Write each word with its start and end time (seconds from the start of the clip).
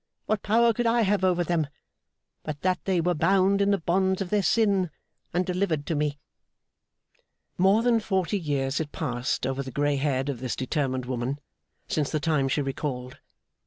What 0.25 0.41
power 0.41 0.73
could 0.73 0.87
I 0.87 1.01
have 1.03 1.23
over 1.23 1.43
them, 1.43 1.67
but 2.41 2.61
that 2.61 2.83
they 2.85 2.99
were 2.99 3.13
bound 3.13 3.61
in 3.61 3.69
the 3.69 3.77
bonds 3.77 4.19
of 4.19 4.31
their 4.31 4.41
sin, 4.41 4.89
and 5.31 5.45
delivered 5.45 5.85
to 5.85 5.95
me!' 5.95 6.17
More 7.55 7.83
than 7.83 7.99
forty 7.99 8.39
years 8.39 8.79
had 8.79 8.91
passed 8.91 9.45
over 9.45 9.61
the 9.61 9.69
grey 9.69 9.97
head 9.97 10.27
of 10.27 10.39
this 10.39 10.55
determined 10.55 11.05
woman, 11.05 11.39
since 11.87 12.09
the 12.09 12.19
time 12.19 12.47
she 12.49 12.63
recalled. 12.63 13.19